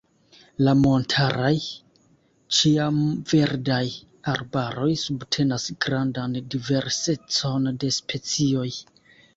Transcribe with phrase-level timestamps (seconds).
[0.67, 1.51] La montaraj
[2.61, 3.83] ĉiamverdaj
[4.35, 8.69] arbaroj subtenas grandan diversecon de specioj.